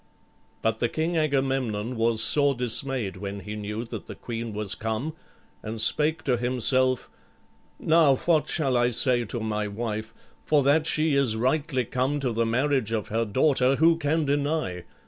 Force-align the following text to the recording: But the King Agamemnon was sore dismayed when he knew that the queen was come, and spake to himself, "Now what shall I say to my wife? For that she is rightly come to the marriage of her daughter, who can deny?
But 0.63 0.79
the 0.79 0.89
King 0.89 1.15
Agamemnon 1.15 1.95
was 1.95 2.23
sore 2.23 2.55
dismayed 2.55 3.17
when 3.17 3.41
he 3.41 3.55
knew 3.55 3.85
that 3.85 4.07
the 4.07 4.15
queen 4.15 4.51
was 4.51 4.73
come, 4.73 5.13
and 5.61 5.79
spake 5.79 6.23
to 6.23 6.37
himself, 6.37 7.07
"Now 7.77 8.15
what 8.15 8.47
shall 8.47 8.75
I 8.77 8.89
say 8.89 9.25
to 9.25 9.39
my 9.39 9.67
wife? 9.67 10.15
For 10.43 10.63
that 10.63 10.87
she 10.87 11.13
is 11.13 11.35
rightly 11.35 11.85
come 11.85 12.19
to 12.19 12.31
the 12.31 12.47
marriage 12.47 12.91
of 12.91 13.09
her 13.09 13.25
daughter, 13.25 13.75
who 13.75 13.95
can 13.97 14.25
deny? 14.25 14.85